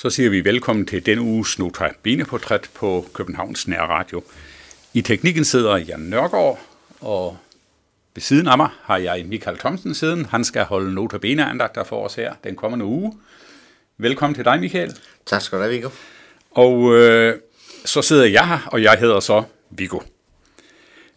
[0.00, 4.22] Så siger vi velkommen til denne uges Nota Bene-portræt på Københavns Radio.
[4.94, 6.60] I teknikken sidder Jan Nørgaard,
[7.00, 7.38] og
[8.14, 10.24] ved siden af mig har jeg Michael Thomsen siden.
[10.24, 13.18] Han skal holde Nota Bene-andagter for os her den kommende uge.
[13.98, 14.96] Velkommen til dig, Michael.
[15.26, 15.90] Tak skal du have, Viggo.
[16.50, 17.38] Og øh,
[17.84, 19.98] så sidder jeg her, og jeg hedder så Viggo.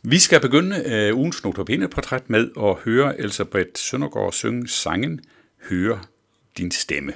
[0.01, 5.21] Vi skal begynde øh, ugens Nota Bene-portræt med at høre Elisabeth Søndergaard synge sangen
[5.69, 5.99] Høre
[6.57, 7.13] din stemme.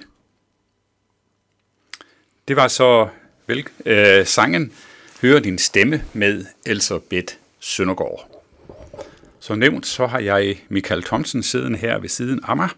[2.47, 3.07] Det var så
[3.47, 4.73] vel, øh, sangen
[5.21, 8.43] Hør din stemme med Elisabeth Søndergaard.
[9.39, 12.69] Som nævnt, så har jeg Michael Thomsen siddende her ved siden af mig.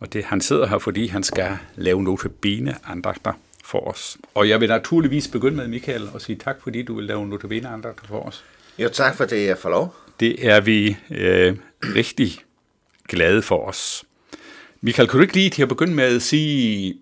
[0.00, 3.32] Og det, han sidder her, fordi han skal lave notabene andagter
[3.64, 4.16] for os.
[4.34, 7.68] Og jeg vil naturligvis begynde med, Michael, og sige tak, fordi du vil lave notabene
[7.68, 8.44] andagter for os.
[8.78, 9.94] Jo, tak for det, jeg får lov.
[10.20, 12.32] Det er vi øh, rigtig
[13.08, 14.04] glade for os.
[14.80, 16.94] Michael, kan du ikke lige til at begynde med at sige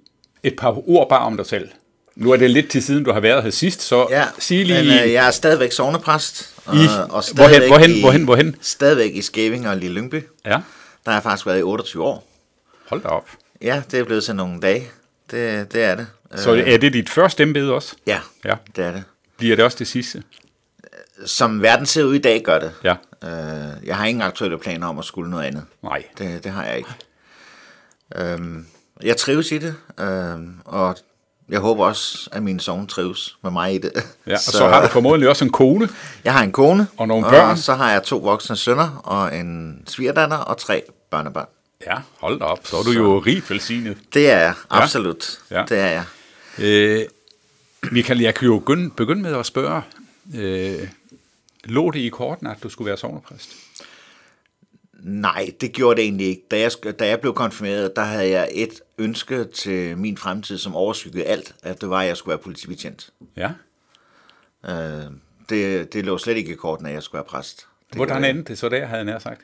[0.47, 1.69] et par ord bare om dig selv.
[2.17, 4.83] Nu er det lidt til siden, du har været her sidst, så Ja, sig lige...
[4.85, 6.55] men øh, jeg er stadigvæk sovnepræst.
[6.65, 8.57] Og, I- og hvorhen- stadigvæk hvorhen- i, hvorhen- hvorhen?
[8.61, 10.23] Stadigvæk i Skæving og Lille Lyngby.
[10.45, 10.59] Ja, Der
[11.07, 12.29] har jeg faktisk været i 28 år.
[12.89, 13.29] hold da op.
[13.63, 14.89] Ja, det er blevet til nogle dage.
[15.31, 16.07] Det, det er det.
[16.35, 17.95] Så Øh, er det dit første embede også?
[18.07, 18.55] Ja, Ja.
[18.77, 19.05] det er det.
[19.39, 20.23] Bliver det også det sidste?
[21.27, 22.73] Som verden ser ud i dag, gør det.
[22.85, 22.95] Ja.
[23.25, 25.65] Øh, jeg har ingen aktuelle planer om at skulle noget andet.
[25.83, 26.03] Nej.
[26.19, 26.89] Det, det har jeg ikke.
[28.17, 28.67] Øhm,
[29.03, 30.97] jeg trives i det, øhm, og
[31.49, 33.93] jeg håber også, at min søn trives med mig i det.
[34.27, 35.89] Ja, og så, så har du formodentlig også en kone.
[36.25, 37.51] Jeg har en kone, Og nogle børn.
[37.51, 41.47] og så har jeg to voksne sønner, og en svigerdatter og tre børnebørn.
[41.87, 42.59] Ja, hold da op.
[42.67, 43.97] Så er du jo rigt velsignet.
[44.15, 45.39] Det er jeg, absolut.
[45.51, 45.65] Ja.
[45.69, 46.05] Det er jeg.
[46.59, 47.05] Øh,
[47.93, 49.83] Michael, jeg kan jo begynde, begynde med at spørge.
[50.35, 50.89] Øh,
[51.65, 53.49] lå det i korten, at du skulle være sovnepræst?
[55.03, 56.43] Nej, det gjorde det egentlig ikke.
[56.51, 60.77] Da jeg, da jeg blev konfirmeret, der havde jeg et ønske til min fremtid, som
[60.77, 63.11] overskyggede alt, at det var, at jeg skulle være politibetjent.
[63.37, 63.51] Ja.
[64.69, 65.05] Øh,
[65.49, 67.67] det, det lå slet ikke i korten, at jeg skulle være præst.
[67.89, 69.41] Det Hvordan endte det så der, havde jeg nær sagt?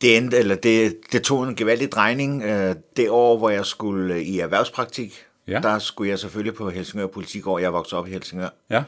[0.00, 2.42] Det, endte, eller det, det tog en gevaldig drejning.
[2.42, 5.60] Øh, Det år, hvor jeg skulle i erhvervspraktik, Ja.
[5.62, 7.58] der skulle jeg selvfølgelig på Helsingør Politikår.
[7.58, 8.48] Jeg voksede op i Helsingør.
[8.70, 8.82] Ja.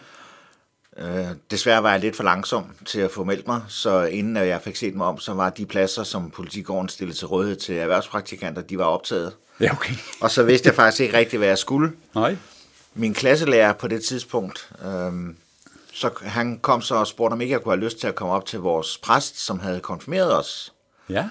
[0.99, 4.49] Øh, desværre var jeg lidt for langsom til at få meldt mig, så inden at
[4.49, 7.77] jeg fik set mig om, så var de pladser, som Politikåren stillede til rådighed til
[7.77, 9.33] erhvervspraktikanter, de var optaget.
[9.61, 9.95] Ja, okay.
[10.21, 11.93] Og så vidste jeg faktisk ikke rigtigt, hvad jeg skulle.
[12.15, 12.37] Nej.
[12.95, 15.37] Min klasselærer på det tidspunkt, øhm,
[15.93, 18.35] så han kom så og spurgte, om ikke jeg kunne have lyst til at komme
[18.35, 20.73] op til vores præst, som havde konfirmeret os.
[21.09, 21.29] Ja.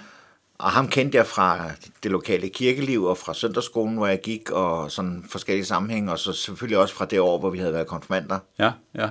[0.58, 1.72] Og ham kendte jeg fra
[2.04, 6.34] det lokale kirkeliv og fra søndagsskolen, hvor jeg gik, og sådan forskellige sammenhænge, og så
[6.34, 8.40] selvfølgelig også fra det år, hvor vi havde været konfirmander.
[8.60, 9.10] Ja, ja.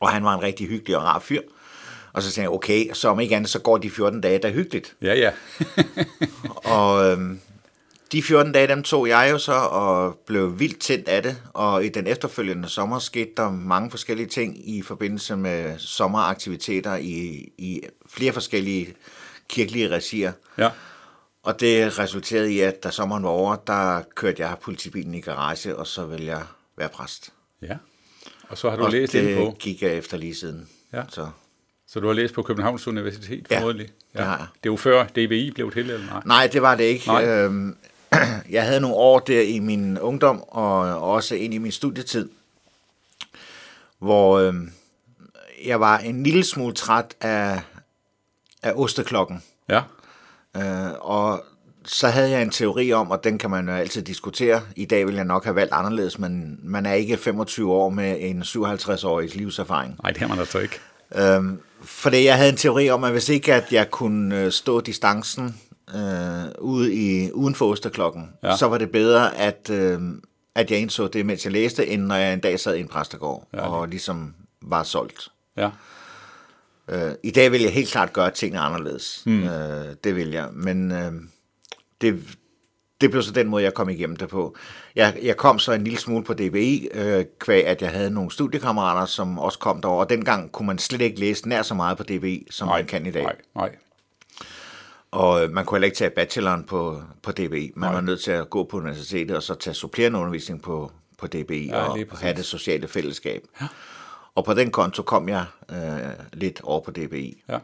[0.00, 1.40] Og han var en rigtig hyggelig og rar fyr.
[2.12, 4.48] Og så sagde jeg, okay, så om ikke andet, så går de 14 dage, der
[4.48, 4.96] er hyggeligt.
[5.02, 5.30] Ja, ja.
[6.78, 7.40] Og øhm,
[8.12, 11.42] de 14 dage, dem tog jeg jo så og blev vildt tændt af det.
[11.52, 17.48] Og i den efterfølgende sommer skete der mange forskellige ting i forbindelse med sommeraktiviteter i,
[17.58, 18.94] i flere forskellige
[19.48, 20.32] kirkelige regier.
[20.58, 20.70] ja.
[21.42, 25.76] Og det resulterede i, at da sommeren var over, der kørte jeg politibilen i garage,
[25.76, 26.42] og så ville jeg
[26.76, 27.32] være præst.
[27.62, 27.76] Ja.
[28.48, 30.68] Og så har du og læst det ind på, gik jeg efter lige siden.
[30.92, 31.02] Ja.
[31.08, 31.28] Så.
[31.88, 33.88] så du har læst på Københavns Universitet, Ja, formodentlig.
[34.12, 34.46] det har jeg.
[34.64, 36.22] Det jo før DBI blev til, eller nej?
[36.24, 37.06] Nej, det var det ikke.
[37.06, 37.24] Nej.
[37.24, 37.76] Øhm,
[38.50, 42.28] jeg havde nogle år der i min ungdom, og også ind i min studietid,
[43.98, 44.72] hvor øhm,
[45.64, 47.60] jeg var en lille smule træt af,
[48.62, 49.42] af osteklokken.
[49.68, 49.82] Ja.
[50.56, 51.44] Øh, og
[51.86, 54.62] så havde jeg en teori om, og den kan man jo altid diskutere.
[54.76, 58.16] I dag vil jeg nok have valgt anderledes, men man er ikke 25 år med
[58.20, 59.96] en 57-årig livserfaring.
[60.02, 60.78] Nej, det har man altså ikke.
[61.16, 64.80] Øhm, fordi jeg havde en teori om, at hvis ikke at jeg kunne øh, stå
[64.80, 65.60] distancen
[65.94, 68.56] øh, ude i, uden for Osterklokken, Ja.
[68.56, 70.00] så var det bedre, at, øh,
[70.54, 72.88] at jeg indså det, mens jeg læste, end når jeg en dag sad i en
[72.88, 75.28] præstegård Ja, og ligesom var solgt.
[75.56, 75.70] Ja.
[76.88, 79.22] Øh, I dag vil jeg helt klart gøre tingene anderledes.
[79.26, 79.42] Mm.
[79.42, 80.48] Øh, det vil jeg.
[80.52, 81.12] Men øh,
[82.00, 82.36] det,
[83.00, 84.56] det blev så den måde, jeg kom igennem det på.
[84.94, 88.30] Jeg, jeg kom så en lille smule på DBI, øh, kvæg at jeg havde nogle
[88.30, 90.00] studiekammerater, som også kom derover.
[90.04, 92.86] Og dengang kunne man slet ikke læse nær så meget på DBI, som Nej, man
[92.86, 93.22] kan i dag.
[93.22, 93.76] Nej, nej.
[95.10, 97.72] Og øh, man kunne heller ikke tage bacheloren på, på DBI.
[97.76, 97.92] Man Nej.
[97.94, 101.66] var nødt til at gå på universitetet og så tage supplerende undervisning på, på DBI
[101.66, 102.22] Ja, og præcis.
[102.22, 103.42] have det sociale fællesskab.
[103.60, 103.66] Ja.
[104.34, 105.78] Og på den konto kom jeg øh,
[106.32, 107.42] lidt over på DBI.
[107.48, 107.58] Ja.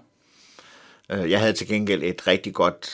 [1.11, 2.91] Øh, Jeg havde til gengæld et rigtig godt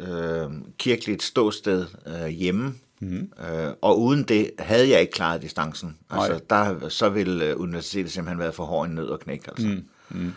[0.00, 3.10] øh, kirkeligt ståsted øh, hjemme, Mhm.
[3.10, 3.44] mm.
[3.54, 5.98] øh, og uden det havde jeg ikke klaret distancen.
[6.10, 6.18] Nej.
[6.26, 9.48] Altså, der, så ville øh, universitetet simpelthen været for hård en nød og knæk.
[9.48, 9.66] Altså.
[9.66, 9.84] Mm.
[10.08, 10.32] Mm.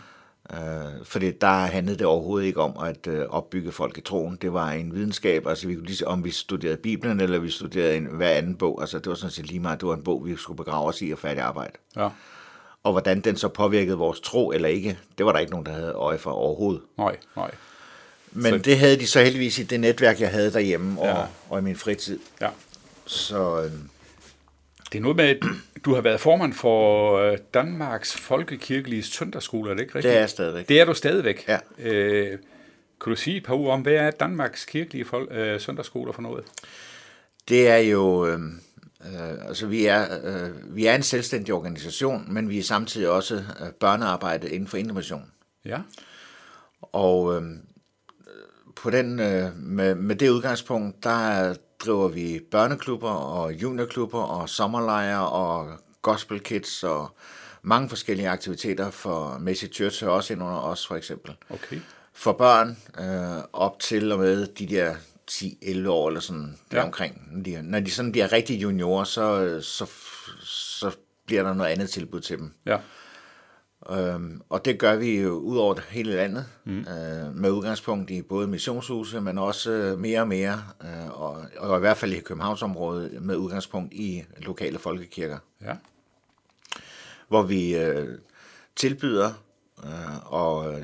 [0.54, 4.38] Øh, fordi der handlede det overhovedet ikke om at øh, opbygge folk i troen.
[4.42, 7.96] Det var en videnskab, altså vi kunne lige om vi studerede Bibelen, eller vi studerede
[7.96, 8.80] en, hver anden bog.
[8.80, 11.02] Altså det var sådan set lige meget, det var en bog, vi skulle begrave os
[11.02, 11.72] i og færdig arbejde.
[11.96, 12.08] Ja.
[12.82, 15.72] Og hvordan den så påvirkede vores tro eller ikke, det var der ikke nogen, der
[15.72, 16.82] havde øje for overhovedet.
[16.98, 17.50] Nej, nej.
[18.32, 21.24] Men Så- det havde de så heldigvis i det netværk, jeg havde derhjemme og, Ja.
[21.48, 22.18] og i min fritid.
[22.40, 22.48] Ja.
[23.06, 23.70] Så øh,
[24.92, 25.38] Det er noget med, at
[25.84, 30.10] du har været formand for øh, Danmarks Folkekirkelige Søndagsskole, er det ikke rigtigt?
[30.10, 30.68] det er jeg stadigvæk.
[30.68, 31.48] Det er du stadigvæk.
[31.48, 31.58] Ja.
[31.78, 32.38] Øh,
[33.04, 36.22] kan du sige et par ord om, hvad er Danmarks Kirkelige Fol- øh, Søndagsskoler for
[36.22, 36.44] noget?
[37.48, 38.38] Det er jo, øh,
[39.06, 43.34] øh, altså vi er, øh, vi er en selvstændig organisation, men vi er samtidig også
[43.34, 45.22] øh, børnearbejde inden for intermission.
[45.64, 45.78] Ja.
[46.82, 47.42] Og øh,
[48.76, 55.28] på den, øh, med, med det udgangspunkt, der driver vi børneklubber og juniorklubber og sommerlejre
[55.28, 55.68] og
[56.02, 57.16] gospel kids og
[57.62, 61.36] mange forskellige aktiviteter for Messi Church og også ind under os for eksempel.
[61.50, 61.80] Okay.
[62.12, 64.94] For børn øh, op til og med de der
[65.30, 66.84] 10-11 år eller sådan der Ja.
[66.84, 67.22] omkring.
[67.32, 69.86] Når de, når de sådan bliver rigtig juniorer, så, så,
[70.44, 70.90] så
[71.26, 72.54] bliver der noget andet tilbud til dem.
[72.66, 72.76] Ja.
[73.88, 76.78] Øhm, og det gør vi jo ud over hele landet, mm.
[76.80, 81.76] øh, med udgangspunkt i både missionshuse, men også øh, mere og mere, øh, og, og
[81.76, 85.76] i hvert fald i Københavnsområdet, med udgangspunkt i lokale folkekirker, Ja.
[87.28, 88.18] hvor vi øh,
[88.76, 89.32] tilbyder
[89.84, 90.74] øh, og,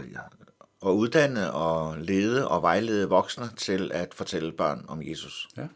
[0.81, 5.49] og uddanne og lede og vejlede voksne til at fortælle børn om Jesus.
[5.57, 5.67] Ja.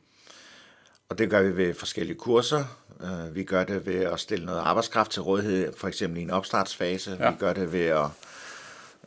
[1.08, 2.64] Og det gør vi ved forskellige kurser.
[3.04, 6.30] Øh, Vi gør det ved at stille noget arbejdskraft til rådighed, for eksempel i en
[6.30, 7.16] opstartsfase.
[7.20, 7.30] Ja.
[7.30, 8.06] Vi gør det ved at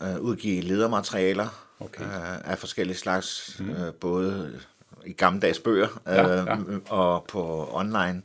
[0.01, 2.03] øh, udgive ledermaterialer Okay.
[2.03, 3.75] øh, af forskellige slags, mm.
[4.01, 4.59] både
[5.05, 6.57] i gammeldags bøger Ja, ja.
[6.89, 8.21] og på online,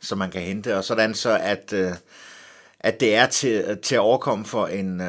[0.00, 0.76] som man kan hente.
[0.76, 1.72] Og sådan så, at,
[2.80, 5.00] at det er til, til at overkomme for en,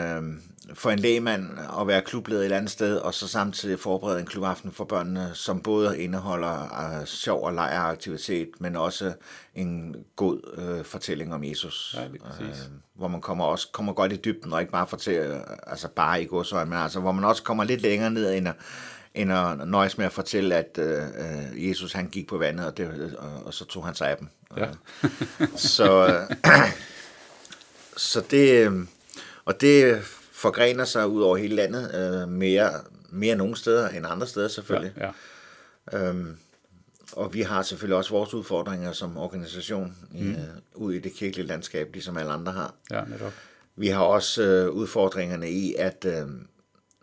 [0.74, 1.50] for en lægemand
[1.80, 5.32] at være klubleder et eller andet sted, og så samtidig forberede en klubaften for børnene,
[5.34, 6.63] som både indeholder
[7.00, 9.13] øh, sjov og og aktivitet, men også
[9.56, 11.96] en god øh, fortælling om Jesus.
[11.98, 12.06] Ja.
[12.46, 12.56] Øh,
[12.94, 16.25] hvor man kommer også kommer godt i dybden, og ikke bare fortæller, altså bare i
[16.25, 18.56] godsøjne, men altså hvor man også kommer lidt længere ned, end at,
[19.13, 22.78] end at nøjes med at fortælle, at øh, øh, Jesus han gik på vandet, og,
[22.78, 24.28] det, og, og så tog han sig af dem.
[24.58, 24.68] Ja.
[25.56, 26.51] Så, øh,
[27.98, 28.88] så det, øh,
[29.46, 30.01] og det
[30.41, 32.71] forgrener sig ud over hele landet, øh, mere,
[33.10, 34.93] mere nogle steder end andre steder selvfølgelig.
[34.98, 35.10] Ja.
[35.93, 36.38] Øhm,
[37.13, 40.36] og vi har selvfølgelig også vores udfordringer som organisation i, mm.
[40.75, 42.74] ud i det kirkelige landskab, ligesom alle andre har.
[42.91, 43.33] Ja, netop.
[43.75, 46.27] Vi har også øh, udfordringerne i, at øh,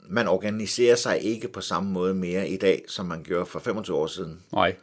[0.08, 3.96] man organiserer sig ikke på samme måde mere i dag, som man gjorde for 25
[3.96, 4.42] år siden.
[4.52, 4.76] Nej.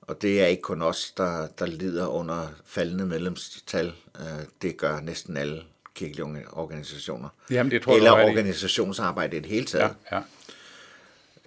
[0.00, 3.92] Og det er ikke kun os, der, der lider under faldende medlemstal.
[4.20, 5.62] Øh, det gør næsten alle
[5.94, 7.28] kirkelige organisationer.
[7.50, 8.30] Jamen, det tror jeg, Eller i.
[8.30, 9.94] organisationsarbejde i det hele taget.
[10.10, 10.22] Ja, ja.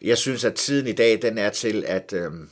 [0.02, 2.50] Jeg synes, at tiden i dag, den er til, at øhm,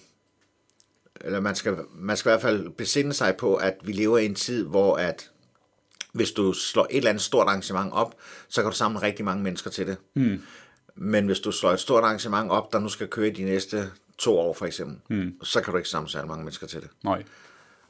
[1.22, 4.26] eller man skal, man skal i hvert fald besinde sig på, at vi lever i
[4.26, 5.32] en tid, hvor at
[6.12, 8.16] hvis du slår et eller andet stort arrangement op,
[8.48, 9.98] så kan du samle rigtig mange mennesker til det.
[10.14, 10.42] Mm.
[10.96, 14.40] Men hvis du slår et stort arrangement op, der nu skal køre de næste to
[14.40, 15.44] år for eksempel, mm.
[15.44, 16.90] så kan du ikke samle særlig mange mennesker til det.
[17.04, 17.24] Nej.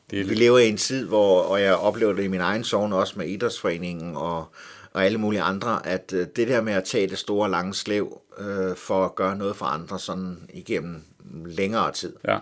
[0.10, 2.42] Det er Vi lidt, lever i en tid, hvor, og jeg oplever det i min
[2.42, 4.46] egen sovn også med idrætsforeningen og,
[4.92, 8.22] og alle mulige andre, at øh, det der med at tage det store lange slæv
[8.38, 11.02] øh, for at gøre noget for andre sådan igennem
[11.46, 12.38] længere tid, ja.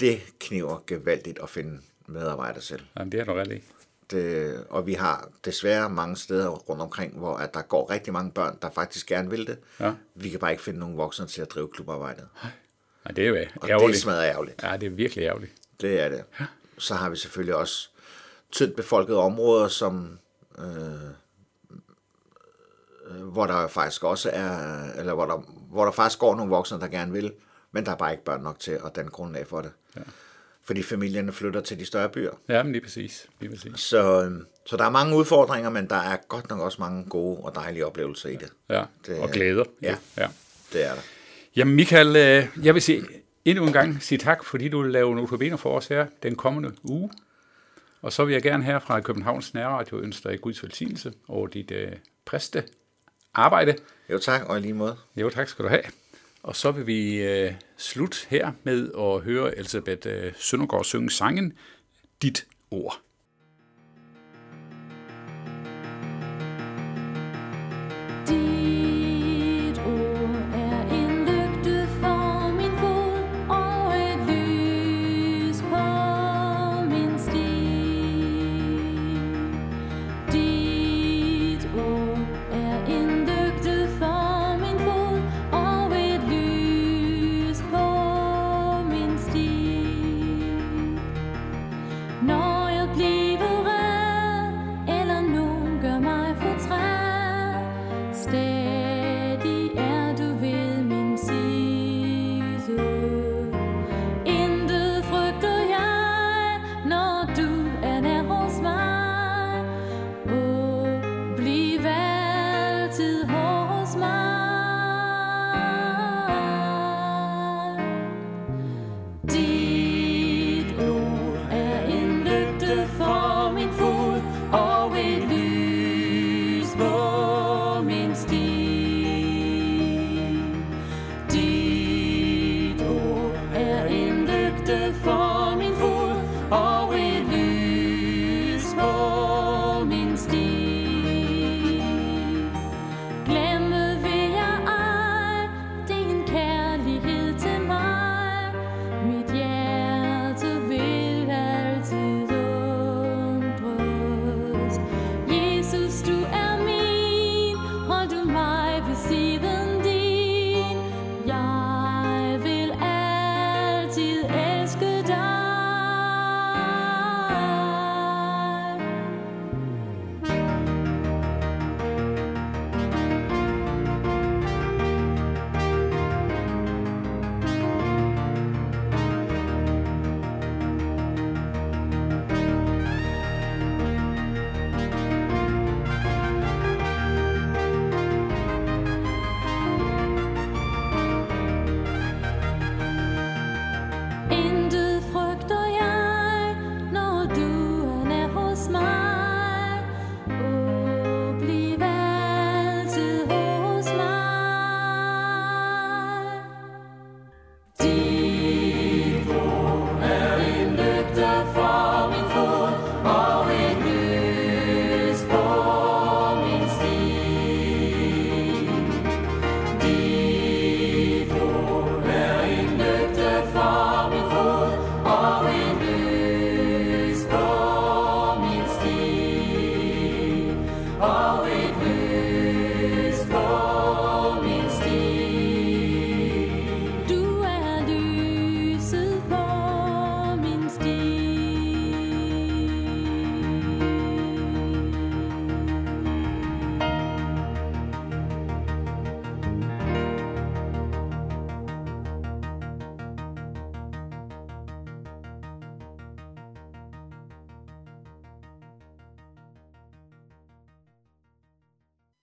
[0.00, 2.82] det kniver gevaldigt at finde medarbejdere selv.
[2.98, 3.62] Jamen, det er du ret i.
[4.10, 8.30] Det, og vi har desværre mange steder rundt omkring, hvor at der går rigtig mange
[8.30, 9.58] børn, der faktisk gerne vil det.
[9.80, 9.92] Ja.
[10.14, 12.24] Vi kan bare ikke finde nogen voksne til at drive klubarbejdet.
[13.04, 14.06] Nej, det er jo Og det er ærgerligt.
[14.08, 14.62] ærgerligt.
[14.62, 15.52] Ja, det er virkelig ærgerligt.
[15.80, 16.24] Det er det.
[16.78, 17.88] Så har vi selvfølgelig også
[18.52, 20.18] tyndt befolkede områder, som
[20.58, 20.64] øh,
[23.10, 25.36] øh, hvor der faktisk også er, eller hvor der,
[25.70, 27.32] hvor der faktisk går nogle voksne, der gerne vil,
[27.72, 29.70] men der er bare ikke børn nok til at danne grundlag for det.
[29.96, 30.00] Ja.
[30.64, 32.30] Fordi familierne flytter til de større byer.
[32.48, 33.26] Ja, men lige præcis.
[33.40, 33.80] Lige præcis.
[33.80, 34.32] Så, øh,
[34.66, 37.86] så der er mange udfordringer, men der er godt nok også mange gode og dejlige
[37.86, 38.52] oplevelser i det.
[38.68, 39.64] Ja, Det og er- glæder.
[39.82, 39.96] Ja.
[40.16, 40.28] ja.
[40.72, 41.00] Det er der.
[41.56, 43.04] Jamen Michael, øh, jeg vil sige
[43.44, 47.10] endnu en gang sige tak, fordi du laver notabene for os her den kommende uge.
[48.02, 51.70] Og så vil jeg gerne her fra Københavns Nærradio ønske dig Guds velsignelse over dit
[51.70, 51.92] øh,
[52.24, 52.64] præste
[53.34, 53.76] arbejde.
[54.10, 54.96] Jo tak, og i lige måde.
[55.16, 55.82] Jo, tak skal du have.
[56.42, 61.52] Og så vil vi øh, slutte her med at høre Elisabeth øh, Søndergaard synge sangen
[62.22, 63.00] Dit ord.